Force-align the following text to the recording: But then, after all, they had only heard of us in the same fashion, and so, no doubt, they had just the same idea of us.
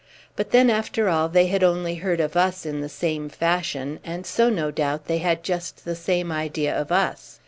But 0.35 0.49
then, 0.49 0.71
after 0.71 1.09
all, 1.09 1.29
they 1.29 1.45
had 1.45 1.63
only 1.63 1.93
heard 1.97 2.19
of 2.19 2.35
us 2.35 2.65
in 2.65 2.81
the 2.81 2.89
same 2.89 3.29
fashion, 3.29 3.99
and 4.03 4.25
so, 4.25 4.49
no 4.49 4.71
doubt, 4.71 5.05
they 5.05 5.19
had 5.19 5.43
just 5.43 5.85
the 5.85 5.95
same 5.95 6.31
idea 6.31 6.75
of 6.75 6.91
us. 6.91 7.39